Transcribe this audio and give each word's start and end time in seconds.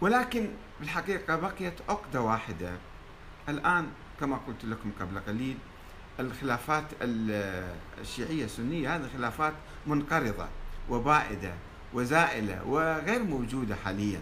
ولكن 0.00 0.48
بالحقيقة 0.80 1.36
بقيت 1.36 1.74
عقدة 1.88 2.20
واحدة. 2.20 2.72
الآن 3.48 3.86
كما 4.20 4.36
قلت 4.36 4.64
لكم 4.64 4.90
قبل 5.00 5.20
قليل 5.20 5.56
الخلافات 6.20 6.84
الشيعية 8.00 8.44
السنية 8.44 8.96
هذه 8.96 9.08
خلافات 9.16 9.52
منقرضة 9.86 10.46
وبائدة 10.90 11.54
وزائلة 11.94 12.64
وغير 12.66 13.22
موجودة 13.22 13.76
حاليا. 13.84 14.20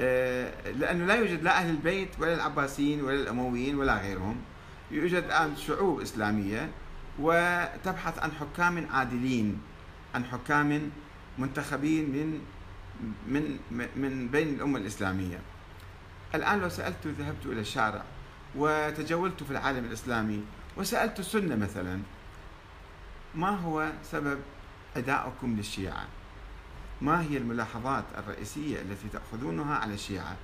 آه، 0.00 0.70
لأنه 0.70 1.06
لا 1.06 1.14
يوجد 1.14 1.42
لا 1.42 1.58
أهل 1.58 1.70
البيت 1.70 2.08
ولا 2.20 2.34
العباسيين 2.34 3.02
ولا 3.04 3.14
الأمويين 3.22 3.78
ولا 3.78 3.96
غيرهم. 3.98 4.36
يوجد 4.90 5.22
الآن 5.24 5.56
شعوب 5.56 6.00
إسلامية 6.00 6.70
وتبحث 7.18 8.18
عن 8.18 8.32
حكام 8.32 8.88
عادلين 8.92 9.60
عن 10.14 10.24
حكام 10.24 10.90
منتخبين 11.38 12.04
من 12.10 12.40
من 13.28 13.58
من 13.96 14.28
بين 14.32 14.48
الأمة 14.54 14.78
الإسلامية. 14.78 15.38
الآن 16.34 16.60
لو 16.60 16.68
سألت 16.68 17.06
ذهبت 17.06 17.46
إلى 17.46 17.60
الشارع 17.60 18.02
وتجولت 18.56 19.42
في 19.42 19.50
العالم 19.50 19.84
الإسلامي 19.84 20.44
وسألت 20.76 21.18
السنة 21.20 21.56
مثلا 21.56 22.00
ما 23.34 23.50
هو 23.50 23.92
سبب 24.10 24.40
أدائكم 24.96 25.56
للشيعة؟ 25.56 26.06
ما 27.00 27.22
هي 27.22 27.36
الملاحظات 27.36 28.04
الرئيسية 28.18 28.80
التي 28.80 29.08
تأخذونها 29.12 29.74
على 29.74 29.94
الشيعة؟ 29.94 30.36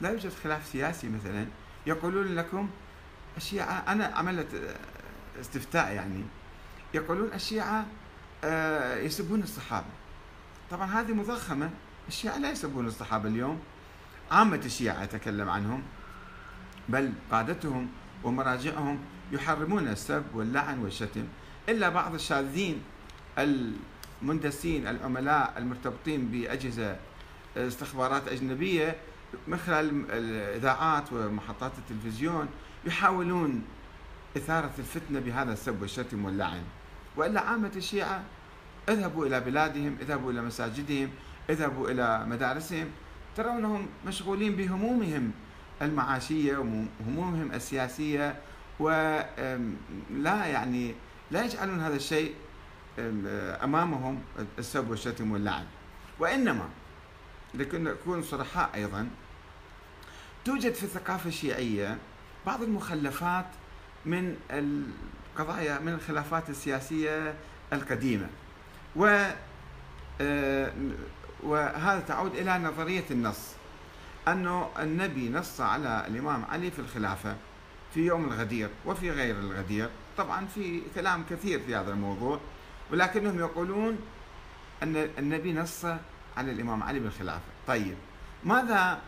لا 0.00 0.10
يوجد 0.10 0.32
خلاف 0.44 0.66
سياسي 0.66 1.08
مثلا. 1.08 1.46
يقولون 1.86 2.34
لكم 2.34 2.70
الشيعة 3.36 3.84
أنا 3.88 4.04
عملت 4.04 4.76
استفتاء 5.40 5.92
يعني. 5.92 6.24
يقولون 6.94 7.32
الشيعة 7.34 7.86
آه، 8.44 8.96
يسبون 8.96 9.42
الصحابة. 9.42 9.86
طبعا 10.70 10.86
هذه 10.86 11.12
مضخمة. 11.12 11.70
الشيعة 12.08 12.38
لا 12.38 12.50
يسبون 12.50 12.86
الصحابة 12.86 13.28
اليوم. 13.28 13.60
عامة 14.30 14.60
الشيعة 14.64 15.04
أتكلم 15.04 15.48
عنهم 15.48 15.82
بل 16.88 17.12
قادتهم 17.30 17.88
ومراجعهم 18.24 18.98
يحرمون 19.32 19.88
السب 19.88 20.24
واللعن 20.34 20.78
والشتم. 20.78 21.24
إلا 21.68 21.88
بعض 21.88 22.14
الشاذين 22.14 22.82
المندسين 23.38 24.86
العملاء 24.86 25.54
المرتبطين 25.56 26.28
بأجهزة 26.28 26.96
استخبارات 27.56 28.28
أجنبية 28.28 28.96
من 29.46 29.56
خلال 29.58 30.10
الإذاعات 30.10 31.12
ومحطات 31.12 31.72
التلفزيون 31.78 32.48
يحاولون 32.84 33.64
إثارة 34.36 34.72
الفتنة 34.78 35.20
بهذا 35.20 35.52
السب 35.52 35.82
والشتم 35.82 36.24
واللعن. 36.24 36.62
وإلا 37.16 37.40
عامة 37.40 37.72
الشيعة 37.76 38.22
اذهبوا 38.90 39.26
إلى 39.26 39.40
بلادهم 39.40 39.96
اذهبوا 40.00 40.32
إلى 40.32 40.42
مساجدهم 40.42 41.10
اذهبوا 41.50 41.90
إلى 41.90 42.26
مدارسهم 42.26 42.90
ترونهم 43.36 43.86
مشغولين 44.06 44.56
بهمومهم 44.56 45.32
المعاشية 45.82 46.56
وهمومهم 46.56 47.52
السياسية 47.52 48.36
ولا 48.78 49.26
يعني 50.46 50.94
لا 51.30 51.44
يجعلون 51.44 51.80
هذا 51.80 51.96
الشيء 51.96 52.34
أمامهم 53.64 54.22
السب 54.58 54.90
والشتم 54.90 55.32
واللعن 55.32 55.64
وإنما 56.18 56.68
لكن 57.54 57.84
نكون 57.84 58.22
صرحاء 58.22 58.70
أيضا 58.74 59.08
توجد 60.44 60.74
في 60.74 60.82
الثقافة 60.82 61.28
الشيعية 61.28 61.98
بعض 62.46 62.62
المخلفات 62.62 63.46
من 64.06 64.36
القضايا 64.50 65.78
من 65.78 65.92
الخلافات 65.92 66.50
السياسية 66.50 67.34
القديمة. 67.72 68.26
و 68.96 69.30
آه، 70.20 70.72
وهذا 71.42 72.00
تعود 72.00 72.34
إلى 72.34 72.58
نظرية 72.58 73.04
النص 73.10 73.52
أنه 74.28 74.68
النبي 74.78 75.28
نص 75.28 75.60
على 75.60 76.04
الإمام 76.06 76.44
علي 76.44 76.70
في 76.70 76.78
الخلافة 76.78 77.36
في 77.94 78.00
يوم 78.06 78.24
الغدير 78.24 78.68
وفي 78.86 79.10
غير 79.10 79.38
الغدير. 79.38 79.88
طبعا 80.18 80.46
في 80.46 80.82
كلام 80.94 81.24
كثير 81.30 81.60
في 81.60 81.76
هذا 81.76 81.90
الموضوع 81.90 82.40
ولكنهم 82.92 83.38
يقولون 83.38 83.98
أن 84.82 84.96
النبي 85.18 85.52
نص 85.52 85.84
على 86.36 86.52
الإمام 86.52 86.82
علي 86.82 87.00
بالخلافة. 87.00 87.50
طيب 87.66 87.96
ماذا 88.44 89.00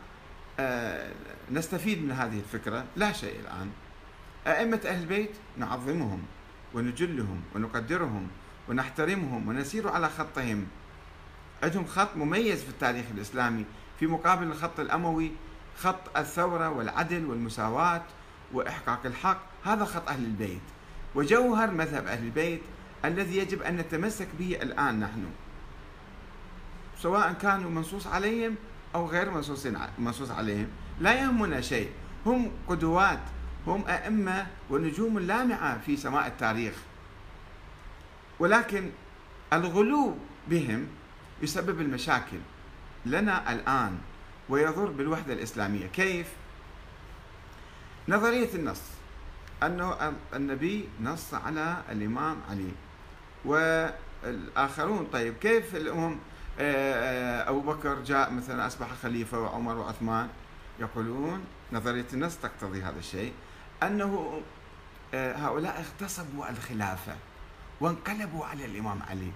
آه، 0.61 1.13
نستفيد 1.51 2.03
من 2.05 2.13
هذه 2.13 2.39
الفكرة؟ 2.39 2.85
لا 2.97 3.13
شيء 3.13 3.41
الآن. 3.41 3.71
أئمة 4.47 4.81
أهل 4.87 5.01
البيت 5.03 5.31
نعظمهم 5.57 6.23
ونجلهم 6.75 7.43
ونقدرهم 7.55 8.29
ونحترمهم 8.69 9.49
ونسير 9.49 9.89
على 9.89 10.09
خطهم. 10.09 10.67
عندهم 11.63 11.87
خط 11.87 12.17
مميز 12.17 12.63
في 12.63 12.69
التاريخ 12.69 13.05
الإسلامي 13.15 13.65
في 14.01 14.07
مقابل 14.07 14.47
الخط 14.47 14.81
الأموي 14.81 15.31
خط 15.79 16.17
الثورة 16.17 16.71
والعدل 16.71 17.25
والمساواة 17.25 18.03
وإحقاق 18.53 19.01
الحق. 19.05 19.41
هذا 19.65 19.85
خط 19.85 20.09
أهل 20.09 20.25
البيت. 20.25 20.63
وجوهر 21.15 21.71
مذهب 21.71 22.07
أهل 22.07 22.25
البيت 22.25 22.61
الذي 23.05 23.37
يجب 23.37 23.63
أن 23.63 23.77
نتمسك 23.77 24.29
به 24.39 24.59
الآن 24.63 25.01
نحن. 25.01 25.25
سواء 26.99 27.33
كانوا 27.33 27.71
منصوص 27.71 28.07
عليهم 28.07 28.55
أو 28.95 29.07
غير 29.07 29.31
منصوص 29.99 30.31
عليهم 30.31 30.69
لا 31.01 31.13
يهمنا 31.13 31.61
شيء. 31.61 31.91
هم 32.27 32.51
قدوات 32.69 33.21
هم 33.67 33.85
أئمة 33.89 34.47
ونجوم 34.71 35.19
لامعة 35.19 35.79
في 35.87 35.97
سماء 35.97 36.27
التاريخ. 36.27 36.75
ولكن 38.43 38.91
الغلو 39.53 40.17
بهم 40.49 40.87
يسبب 41.43 41.81
المشاكل 41.81 42.39
لنا 43.07 43.53
الآن 43.53 43.99
ويضر 44.49 44.91
بالوحدة 44.91 45.33
الإسلامية. 45.33 45.87
كيف؟ 45.87 46.27
نظرية 48.09 48.55
النص. 48.55 48.81
أنه 49.63 50.13
النبي 50.35 50.89
نص 51.01 51.35
على 51.35 51.83
الإمام 51.91 52.37
علي. 52.51 52.73
والآخرون 53.45 55.07
طيب 55.13 55.35
كيف 55.41 55.77
الأمم 55.77 56.17
آه، 56.59 56.95
آه، 56.95 57.51
أبو 57.51 57.61
بكر 57.61 57.95
جاء 58.03 58.33
مثلا 58.33 58.67
أصبح 58.67 58.89
خليفة 59.03 59.41
وعمر 59.41 59.77
وعثمان 59.79 60.29
يقولون 60.81 61.45
نظرية 61.73 62.07
النص 62.13 62.37
تقتضي 62.37 62.83
هذا 62.83 62.99
الشيء 62.99 63.33
أنه 63.83 64.43
آه، 65.15 65.33
هؤلاء 65.33 65.81
اغتصبوا 65.81 66.51
الخلافة. 66.51 67.17
وانقلبوا 67.83 68.45
على 68.47 68.65
الإمام 68.65 69.03
علي. 69.03 69.33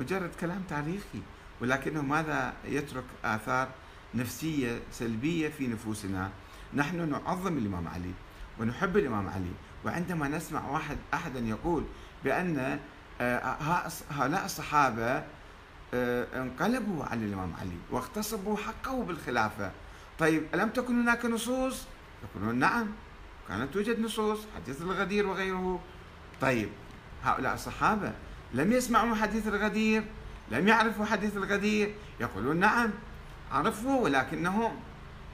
مجرد 0.00 0.30
كلام 0.40 0.62
تاريخي 0.68 1.20
ولكنه 1.60 2.02
ماذا 2.02 2.54
يترك 2.64 3.04
آثار 3.24 3.68
نفسية 4.14 4.80
سلبية 4.92 5.48
في 5.48 5.66
نفوسنا؟ 5.66 6.30
نحن 6.74 7.10
نعظم 7.10 7.58
الإمام 7.58 7.88
علي 7.88 8.12
ونحب 8.60 8.96
الإمام 8.96 9.28
علي 9.28 9.52
وعندما 9.84 10.28
نسمع 10.28 10.68
واحد 10.70 10.96
أحدا 11.14 11.40
يقول 11.40 11.84
بأن 12.24 12.78
آه، 13.20 13.56
هؤلاء 14.10 14.44
الصحابة 14.44 15.24
آه، 15.94 16.42
انقلبوا 16.42 17.04
على 17.04 17.24
الإمام 17.24 17.52
علي 17.60 17.78
واغتصبوا 17.90 18.56
حقه 18.56 19.02
بالخلافة. 19.02 19.70
طيب 20.18 20.42
ألم 20.54 20.68
تكن 20.68 21.00
هناك 21.00 21.24
نصوص؟ 21.24 21.84
يقولون 22.22 22.54
نعم 22.54 22.86
كانت 23.48 23.74
توجد 23.74 24.00
نصوص 24.00 24.38
حديث 24.56 24.82
الغدير 24.82 25.26
وغيره. 25.26 25.80
طيب 26.40 26.68
هؤلاء 27.24 27.54
الصحابة 27.54 28.12
لم 28.54 28.72
يسمعوا 28.72 29.14
حديث 29.14 29.46
الغدير 29.46 30.04
لم 30.50 30.68
يعرفوا 30.68 31.04
حديث 31.04 31.36
الغدير 31.36 31.94
يقولون 32.20 32.56
نعم 32.56 32.90
عرفوا 33.52 34.00
ولكنهم 34.00 34.72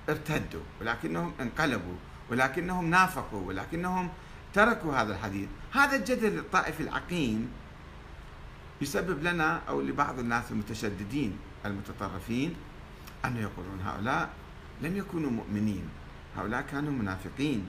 ارتدوا 0.09 0.63
ولكنهم 0.81 1.33
انقلبوا 1.41 1.95
ولكنهم 2.31 2.91
نافقوا 2.91 3.49
ولكنهم 3.49 4.09
تركوا 4.55 4.95
هذا 4.95 5.13
الحديث. 5.13 5.49
هذا 5.73 5.97
الجدل 5.97 6.39
الطائفي 6.39 6.83
العقيم 6.83 7.53
يسبب 8.81 9.23
لنا 9.23 9.61
أو 9.69 9.81
لبعض 9.81 10.19
الناس 10.19 10.51
المتشددين 10.51 11.39
المتطرفين 11.67 12.55
أن 13.25 13.37
يقولون 13.37 13.81
هؤلاء 13.81 14.31
لم 14.83 14.97
يكونوا 14.97 15.31
مؤمنين 15.31 15.89
هؤلاء 16.37 16.63
كانوا 16.63 16.93
منافقين 16.93 17.69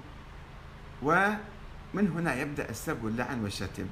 ومن 1.95 2.07
هنا 2.12 2.36
يبدأ 2.36 2.69
السب 2.69 3.03
واللعن 3.03 3.44
والشتم. 3.44 3.86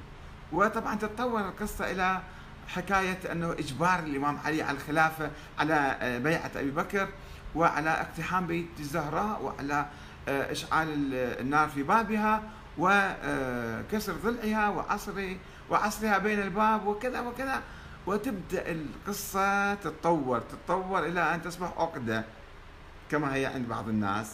وطبعا 0.52 0.96
تتطور 0.96 1.40
القصة 1.40 1.92
إلى 1.92 2.22
حكاية 2.68 3.32
أنه 3.32 3.52
إجبار 3.52 4.00
الإمام 4.00 4.38
علي 4.46 4.62
على 4.62 4.78
الخلافة 4.78 5.32
على 5.60 5.98
بيعة 6.24 6.52
أبي 6.56 6.72
بكر 6.72 7.08
وعلى 7.56 7.90
اقتحام 7.90 8.48
بيت 8.48 8.68
الزهراء 8.80 9.42
وعلى 9.42 9.86
آه، 10.28 10.52
إشعال 10.52 11.14
النار 11.14 11.70
في 11.70 11.84
بابها 11.84 12.44
وكسر 12.78 14.14
ضلعها 14.14 14.70
وعصر 14.70 15.36
وعصرها 15.70 16.18
بين 16.18 16.42
الباب 16.42 16.88
وكذا 16.88 17.20
وكذا. 17.22 17.62
وتبدأ 18.08 18.72
القصة 18.72 19.74
تتطور 19.74 20.40
تتطور 20.40 21.06
إلى 21.06 21.36
أن 21.36 21.42
تصبح 21.42 21.68
عقدة 21.78 22.24
كما 23.12 23.36
هي 23.36 23.46
عند 23.46 23.68
بعض 23.68 23.90
الناس. 23.90 24.34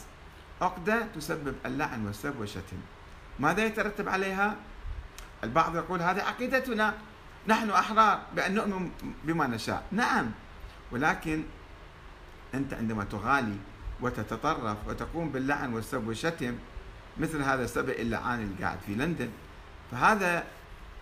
عقدة 0.61 1.07
تسبب 1.15 1.55
اللعن 1.65 2.05
والسب 2.05 2.39
والشتم. 2.39 2.77
ماذا 3.39 3.65
يترتب 3.65 4.09
عليها؟ 4.09 4.55
البعض 5.43 5.75
يقول 5.75 6.01
هذه 6.01 6.21
عقيدتنا 6.21 6.93
نحن 7.47 7.69
أحرار 7.69 8.21
بأن 8.35 8.53
نؤمن 8.55 8.91
بما 9.23 9.47
نشاء 9.47 9.83
نعم 9.91 10.31
ولكن 10.91 11.43
أنت 12.53 12.73
عندما 12.73 13.03
تغالي 13.03 13.55
وتتطرف 14.01 14.77
وتقوم 14.87 15.29
باللعن 15.29 15.73
والسب 15.73 16.07
والشتم 16.07 16.55
مثل 17.17 17.41
هذا 17.41 17.63
السبع 17.63 17.93
اللعان 17.93 18.39
اللي 18.39 18.63
قاعد 18.63 18.77
في 18.85 18.95
لندن 18.95 19.29
فهذا 19.91 20.43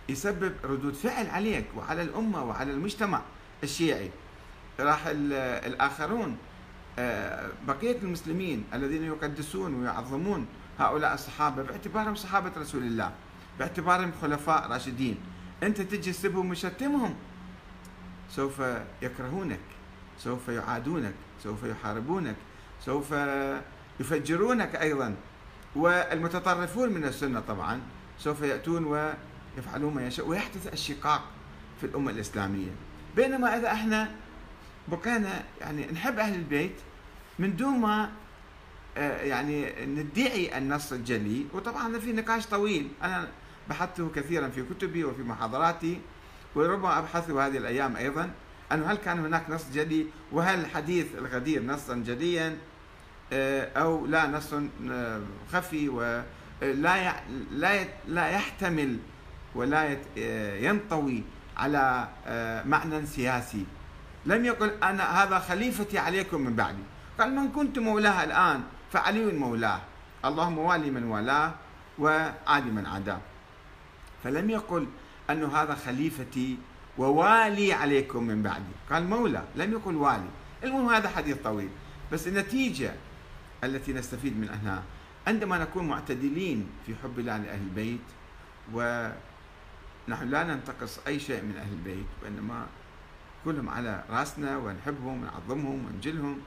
يسبب 0.08 0.52
ردود 0.64 0.94
فعل 0.94 1.26
عليك 1.26 1.64
وعلى 1.76 2.02
الأمة 2.02 2.44
وعلى 2.44 2.72
المجتمع 2.72 3.20
الشيعي 3.62 4.10
راح 4.80 5.02
الآخرون 5.06 6.36
آه، 6.98 7.48
بقية 7.66 7.96
المسلمين 8.02 8.64
الذين 8.74 9.04
يقدسون 9.04 9.74
ويعظمون 9.74 10.46
هؤلاء 10.78 11.14
الصحابة 11.14 11.62
باعتبارهم 11.62 12.14
صحابة 12.14 12.52
رسول 12.56 12.82
الله 12.82 13.12
باعتبارهم 13.58 14.12
خلفاء 14.22 14.70
راشدين. 14.70 15.16
أنت 15.62 15.80
تجي 15.80 16.12
تسبهم 16.12 16.50
وشتمهم 16.50 17.14
سوف 18.30 18.62
يكرهونك 19.02 19.60
سوف 20.18 20.48
يعادونك 20.48 21.14
سوف 21.42 21.62
يحاربونك 21.62 22.36
سوف 22.84 23.14
يفجرونك 24.00 24.76
أيضا. 24.76 25.14
والمتطرفون 25.76 26.92
من 26.92 27.04
السنة 27.04 27.40
طبعا 27.40 27.80
سوف 28.18 28.42
يأتون 28.42 28.84
ويفعلون 28.84 29.94
ما 29.94 30.06
يشاء 30.06 30.26
ويحدث 30.26 30.72
الشقاق 30.72 31.22
في 31.80 31.86
الأمة 31.86 32.10
الإسلامية. 32.10 32.70
بينما 33.16 33.56
إذا 33.56 33.72
إحنا 33.72 34.10
بقينا 34.88 35.44
يعني 35.60 35.86
نحب 35.92 36.18
أهل 36.18 36.34
البيت 36.34 36.76
من 37.38 37.56
دون 37.56 37.78
ما 37.80 38.10
يعني 39.02 39.86
ندعي 39.86 40.58
النص 40.58 40.92
الجلي. 40.92 41.46
وطبعا 41.54 41.98
في 41.98 42.12
نقاش 42.12 42.46
طويل. 42.46 42.88
أنا 43.02 43.28
بحثته 43.68 44.10
كثيرا 44.14 44.48
في 44.48 44.62
كتبي 44.62 45.04
وفي 45.04 45.22
محاضراتي 45.22 46.00
وربما 46.54 46.98
أبحثه 46.98 47.46
هذه 47.46 47.56
الأيام 47.56 47.96
أيضا 47.96 48.30
أنه 48.72 48.86
هل 48.86 48.96
كان 48.96 49.18
هناك 49.18 49.50
نص 49.50 49.64
جلي؟ 49.74 50.06
وهل 50.32 50.66
حديث 50.66 51.06
الغدير 51.18 51.62
نصا 51.62 51.94
جليا؟ 51.94 52.56
آه، 53.32 53.78
أو 53.78 54.06
لا 54.06 54.26
نص 54.26 54.54
آه، 54.90 55.20
خفي. 55.52 55.88
ولا 55.88 56.24
لا 57.50 57.84
لا 58.08 58.28
يحتمل 58.28 58.98
ولا 59.54 59.96
ينطوي 60.60 61.22
على 61.56 62.08
معنى 62.66 63.06
سياسي. 63.06 63.64
لم 64.26 64.44
يقل 64.44 64.70
أنا 64.82 65.22
هذا 65.22 65.38
خليفتي 65.38 65.98
عليكم 65.98 66.40
من 66.40 66.56
بعدي. 66.56 66.82
قال 67.18 67.34
من 67.34 67.48
كنت 67.48 67.78
مولاه 67.78 68.24
الآن 68.24 68.62
فعلي 68.92 69.32
مولاه 69.32 69.80
اللهم 70.24 70.58
والي 70.58 70.90
من 70.90 71.04
والاه 71.04 71.54
وعادي 71.98 72.70
من 72.70 72.86
عاداه 72.86 73.20
فلم 74.24 74.50
يقل 74.50 74.86
أن 75.30 75.44
هذا 75.44 75.74
خليفتي 75.74 76.58
ووالي 76.98 77.72
عليكم 77.72 78.22
من 78.22 78.42
بعدي. 78.42 78.74
قال 78.90 79.06
مولى 79.06 79.42
لم 79.56 79.72
يقل 79.72 79.96
والي. 79.96 80.30
المهم 80.64 80.88
هذا 80.88 81.08
حديث 81.08 81.36
طويل. 81.44 81.68
بس 82.12 82.28
النتيجة 82.28 82.94
التي 83.64 83.92
نستفيد 83.92 84.38
منها 84.38 84.82
عندما 85.26 85.58
نكون 85.58 85.88
معتدلين 85.88 86.66
في 86.86 86.94
حب 87.02 87.18
الله 87.18 87.36
لأهل 87.38 87.60
البيت 87.60 88.06
ونحن 88.74 90.28
لا 90.28 90.44
ننتقص 90.44 90.98
أي 91.06 91.20
شيء 91.20 91.42
من 91.42 91.56
أهل 91.56 91.72
البيت 91.72 92.06
وإنما 92.22 92.66
كلهم 93.44 93.68
على 93.68 94.04
رأسنا 94.10 94.56
ونحبهم 94.56 95.22
ونعظمهم 95.22 95.86
ونجلهم. 95.86 96.40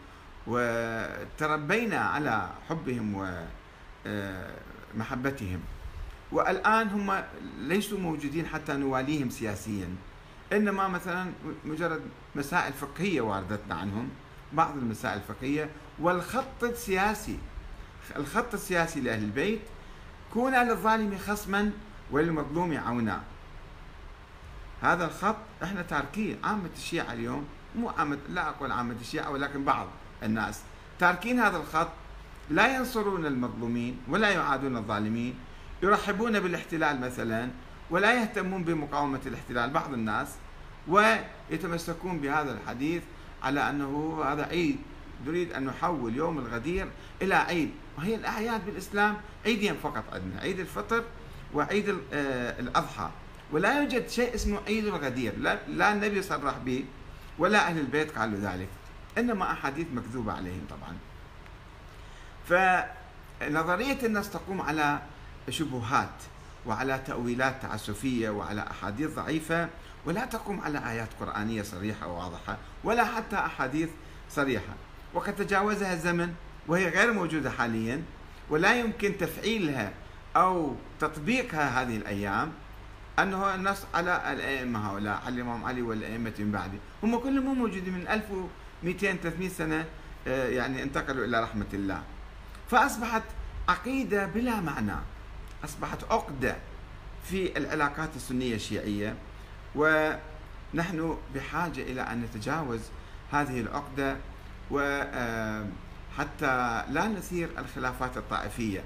وتربينا 0.48 1.98
على 1.98 2.50
حبهم 2.70 3.36
ومحبتهم 4.96 5.60
والآن 6.32 6.88
هم 6.88 7.24
ليسوا 7.58 8.00
موجودين 8.00 8.48
حتى 8.48 8.74
نواليهم 8.74 9.30
سياسيا. 9.30 9.96
إنما 10.54 10.88
مثلا 10.88 11.32
مجرد 11.66 12.02
مسائل 12.36 12.74
فقهية 12.74 13.22
واردتنا 13.22 13.76
عنهم 13.76 14.10
بعض 14.54 14.78
المسائل 14.78 15.18
الفقهية. 15.18 15.70
والخط 16.00 16.64
السياسي 16.64 17.40
الخط 18.16 18.54
السياسي 18.54 19.02
لأهل 19.02 19.24
البيت 19.24 19.62
كون 20.34 20.56
للظالم 20.56 21.18
خصما 21.18 21.72
وللمظلوم 22.12 22.78
عونا. 22.78 23.22
هذا 24.82 25.06
الخط 25.06 25.36
إحنا 25.64 25.82
تاركين 25.82 26.38
عامة 26.44 26.70
الشيعة 26.78 27.14
اليوم 27.14 27.48
مو 27.76 27.90
عامة 27.90 28.18
لا 28.30 28.50
أقول 28.50 28.72
عامة 28.72 28.96
الشيعة 29.02 29.32
ولكن 29.32 29.64
بعض. 29.64 29.88
الناس. 30.24 30.60
تاركين 31.00 31.40
هذا 31.40 31.58
الخط 31.58 31.90
لا 32.50 32.76
ينصرون 32.76 33.26
المظلومين 33.26 33.98
ولا 34.08 34.30
يعادون 34.30 34.78
الظالمين 34.78 35.36
يرحبون 35.84 36.40
بالاحتلال 36.40 37.02
مثلا 37.02 37.50
ولا 37.90 38.22
يهتمون 38.22 38.64
بمقاومة 38.64 39.20
الاحتلال 39.26 39.70
بعض 39.70 39.94
الناس 39.94 40.28
ويتمسكون 40.88 42.20
بهذا 42.20 42.54
الحديث 42.54 43.04
على 43.44 43.70
أنه 43.70 44.24
هذا 44.26 44.46
عيد. 44.46 44.78
نريد 45.28 45.54
أن 45.54 45.66
نحول 45.66 46.16
يوم 46.16 46.38
الغدير 46.38 46.88
إلى 47.22 47.36
عيد. 47.36 47.72
وهي 47.98 48.16
الأعياد 48.16 48.66
بالإسلام 48.66 49.18
عيدين 49.46 49.76
فقط 49.84 50.04
عندنا 50.14 50.42
عيد 50.42 50.60
الفطر 50.60 51.04
وعيد 51.54 51.98
آه، 52.14 52.60
الأضحى. 52.60 53.10
ولا 53.52 53.82
يوجد 53.82 54.10
شيء 54.10 54.36
اسمه 54.36 54.60
عيد 54.68 54.86
الغدير 54.86 55.34
لا, 55.38 55.60
لا 55.68 55.94
النبي 55.94 56.22
صرح 56.22 56.58
به 56.58 56.86
ولا 57.40 57.68
أهل 57.68 57.80
البيت 57.80 58.18
قالوا 58.18 58.40
ذلك. 58.40 58.68
إنما 59.18 59.52
أحاديث 59.52 59.88
مكذوبة 59.94 60.34
عليهم 60.34 60.68
طبعا. 60.70 60.98
فنظرية 62.50 64.06
النص 64.06 64.30
تقوم 64.30 64.62
على 64.62 65.00
شبهات 65.50 66.10
وعلى 66.66 67.00
تأويلات 67.08 67.62
تعسفية 67.62 68.30
وعلى 68.30 68.62
أحاديث 68.72 69.16
ضعيفة 69.16 69.70
ولا 70.06 70.26
تقوم 70.26 70.62
على 70.62 70.90
آيات 70.90 71.10
قرآنية 71.20 71.62
صريحة 71.62 72.08
وواضحة 72.08 72.58
ولا 72.84 73.06
حتى 73.06 73.36
أحاديث 73.36 73.90
صريحة. 74.30 74.74
وقد 75.14 75.36
تجاوزها 75.36 75.94
الزمن 75.94 76.34
وهي 76.68 76.90
غير 76.90 77.14
موجودة 77.14 77.52
حاليا 77.52 78.04
ولا 78.50 78.80
يمكن 78.80 79.18
تفعيلها 79.18 79.92
أو 80.36 80.76
تطبيقها 81.00 81.82
هذه 81.82 81.98
الأيام. 81.98 82.52
أنه 83.20 83.56
النص 83.56 83.86
على 83.94 84.34
الأئمة 84.34 84.90
هؤلاء 84.90 85.22
على 85.26 85.36
الإمام 85.36 85.64
علي 85.66 85.82
والأئمة 85.82 86.34
من 86.40 86.52
بعده 86.52 86.78
هم 87.04 87.16
كلهم 87.20 87.58
موجودين 87.58 87.94
من 87.94 88.08
1200 88.84 89.16
300 89.24 89.50
سنة 89.50 89.86
آه، 90.28 90.48
يعني 90.48 90.84
انتقلوا 90.84 91.26
إلى 91.26 91.44
رحمة 91.44 91.66
الله. 91.74 92.04
فأصبحت 92.70 93.24
عقيدة 93.70 94.26
بلا 94.26 94.60
معنى. 94.60 94.96
أصبحت 95.64 96.04
عقدة 96.04 96.56
في 97.24 97.58
العلاقات 97.58 98.10
السنية 98.16 98.56
الشيعية. 98.56 99.16
ونحن 99.76 101.18
بحاجة 101.36 101.82
إلى 101.82 102.02
أن 102.02 102.22
نتجاوز 102.22 102.82
هذه 103.32 103.60
العقدة. 103.62 104.18
وحتى 104.72 106.46
آه، 106.46 106.92
لا 106.92 107.08
نثير 107.08 107.50
الخلافات 107.58 108.18
الطائفية. 108.18 108.84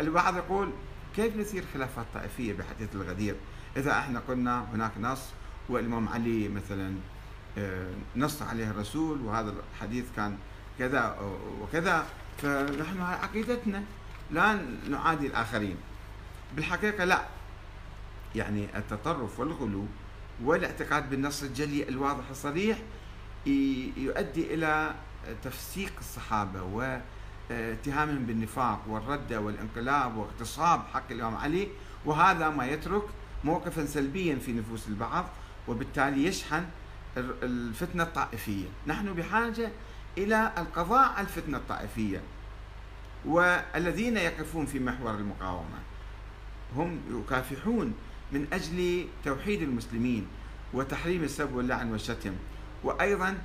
البعض 0.00 0.36
يقول 0.36 0.70
كيف 1.16 1.36
نثير 1.36 1.64
خلافات 1.74 2.06
طائفية 2.14 2.52
بحديث 2.52 2.88
الغدير؟ 2.94 3.34
إذا 3.76 3.92
إحنا 3.98 4.22
قلنا 4.28 4.64
هناك 4.74 4.92
نص 5.00 5.22
والإمام 5.68 6.08
علي 6.08 6.48
مثلا 6.48 6.94
نص 8.16 8.42
عليه 8.42 8.70
الرسول 8.70 9.20
وهذا 9.20 9.54
الحديث 9.74 10.04
كان 10.16 10.36
كذا 10.78 11.16
وكذا. 11.60 12.06
فنحن 12.38 13.00
عقيدتنا 13.00 13.82
لا 14.30 14.58
نعادي 14.90 15.26
الآخرين. 15.26 15.76
بالحقيقة 16.56 17.04
لا. 17.04 17.24
يعني 18.34 18.78
التطرف 18.78 19.40
والغلو 19.40 19.86
والاعتقاد 20.44 21.10
بالنص 21.10 21.42
الجلي 21.42 21.88
الواضح 21.88 22.24
الصريح 22.30 22.78
يؤدي 23.96 24.54
إلى 24.54 24.94
تفسيق 25.44 25.92
الصحابة 25.98 26.62
واتهامهم 26.62 28.26
بالنفاق 28.26 28.80
والردة 28.88 29.40
والانقلاب 29.40 30.16
واغتصاب 30.16 30.82
حق 30.94 31.10
الإمام 31.10 31.36
علي. 31.36 31.68
وهذا 32.04 32.48
ما 32.48 32.66
يترك 32.66 33.02
موقفا 33.44 33.86
سلبيا 33.86 34.36
في 34.36 34.52
نفوس 34.52 34.88
البعض 34.88 35.24
وبالتالي 35.68 36.24
يشحن 36.24 36.64
الفتنة 37.16 38.02
الطائفية. 38.02 38.66
نحن 38.86 39.12
بحاجة 39.14 39.70
إلى 40.18 40.52
القضاء 40.58 41.08
على 41.12 41.26
الفتنة 41.26 41.58
الطائفية. 41.58 42.20
والذين 43.24 44.16
يقفون 44.16 44.66
في 44.66 44.78
محور 44.78 45.14
المقاومة 45.14 45.78
هم 46.76 47.00
يكافحون 47.10 47.94
من 48.32 48.46
أجل 48.52 49.06
توحيد 49.24 49.62
المسلمين 49.62 50.26
وتحريم 50.74 51.24
السب 51.24 51.54
واللعن 51.54 51.92
والشتم. 51.92 52.32
وأيضا 52.84 53.38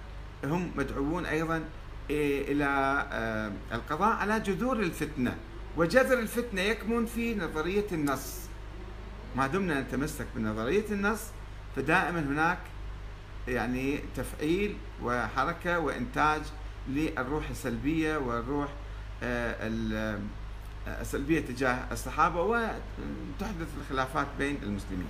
هم 0.44 0.72
مدعوون 0.76 1.26
أيضا 1.26 1.64
إيه، 2.10 2.52
إلى 2.52 2.66
آه، 3.12 3.52
القضاء 3.76 4.16
على 4.16 4.40
جذور 4.40 4.80
الفتنة. 4.80 5.36
وجذر 5.78 6.20
الفتنة 6.20 6.62
يكمن 6.62 7.06
في 7.06 7.36
نظرية 7.36 7.86
النص. 7.92 8.46
ما 9.36 9.48
دمنا 9.48 9.82
نتمسك 9.82 10.26
بنظرية 10.36 10.86
النص 10.92 11.22
فدائما 11.76 12.20
هناك 12.20 12.58
يعني 13.48 14.00
تفعيل 14.16 14.78
وحركة 15.04 15.80
وإنتاج 15.80 16.42
للروح 16.90 17.50
السلبية 17.50 18.18
والروح 18.18 18.70
آه، 19.24 20.20
السلبية 20.88 21.40
تجاه 21.40 21.80
الصحابة 21.92 22.42
وتحدث 22.42 23.68
الخلافات 23.82 24.28
بين 24.38 24.58
المسلمين. 24.64 25.08